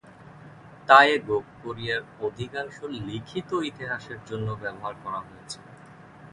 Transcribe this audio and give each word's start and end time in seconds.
তায়েগুক 0.89 1.45
কোরিয়ার 1.61 2.03
অধিকাংশ 2.27 2.77
লিখিত 3.07 3.49
ইতিহাসের 3.69 4.19
জন্য 4.29 4.47
ব্যবহার 4.61 4.93
করা 5.03 5.19
হয়েছে। 5.27 5.59